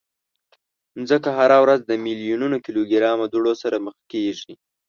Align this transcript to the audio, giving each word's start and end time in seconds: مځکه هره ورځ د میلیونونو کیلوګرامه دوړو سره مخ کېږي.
مځکه 0.99 1.29
هره 1.37 1.57
ورځ 1.63 1.79
د 1.85 1.91
میلیونونو 2.05 2.57
کیلوګرامه 2.65 3.25
دوړو 3.27 3.53
سره 3.63 3.77
مخ 3.85 3.95
کېږي. 4.11 4.53